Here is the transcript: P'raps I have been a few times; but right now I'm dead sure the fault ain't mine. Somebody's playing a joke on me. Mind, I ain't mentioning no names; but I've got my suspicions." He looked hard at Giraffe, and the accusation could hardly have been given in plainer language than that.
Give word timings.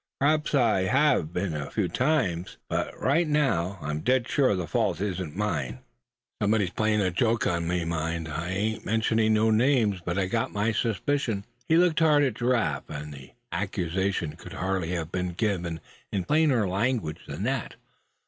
P'raps 0.19 0.55
I 0.55 0.85
have 0.85 1.31
been 1.31 1.53
a 1.55 1.69
few 1.69 1.87
times; 1.87 2.57
but 2.67 2.99
right 2.99 3.27
now 3.27 3.77
I'm 3.83 3.99
dead 3.99 4.27
sure 4.27 4.55
the 4.55 4.65
fault 4.65 4.99
ain't 4.99 5.35
mine. 5.35 5.77
Somebody's 6.41 6.71
playing 6.71 7.01
a 7.01 7.11
joke 7.11 7.45
on 7.45 7.67
me. 7.67 7.85
Mind, 7.85 8.27
I 8.27 8.49
ain't 8.49 8.83
mentioning 8.83 9.31
no 9.35 9.51
names; 9.51 10.01
but 10.03 10.17
I've 10.17 10.31
got 10.31 10.51
my 10.51 10.71
suspicions." 10.71 11.45
He 11.69 11.77
looked 11.77 11.99
hard 11.99 12.23
at 12.23 12.33
Giraffe, 12.33 12.89
and 12.89 13.13
the 13.13 13.33
accusation 13.51 14.37
could 14.37 14.53
hardly 14.53 14.89
have 14.93 15.11
been 15.11 15.33
given 15.33 15.79
in 16.11 16.23
plainer 16.23 16.67
language 16.67 17.27
than 17.27 17.43
that. 17.43 17.75